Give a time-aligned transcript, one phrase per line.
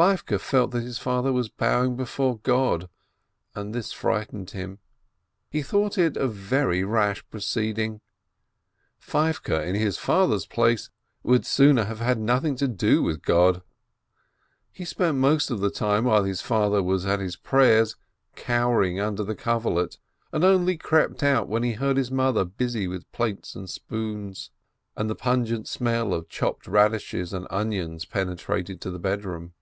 [0.00, 2.88] Feivke felt that his father was bowing before God,
[3.56, 4.78] and this frightened him.
[5.50, 8.00] He thought it a very rash proceeding.
[9.00, 10.88] Feivke, in his father's place,
[11.24, 13.60] would sooner have had nothing to do with G od.
[14.70, 17.96] He spent most of the time while his father was at his prayers
[18.36, 19.98] cowering under the coverlet,
[20.30, 24.52] and only crept out when he heard his mother busy with plates and spoons,
[24.96, 29.54] and the pungent smell of chopped radishes and onions pene trated to the bedroom.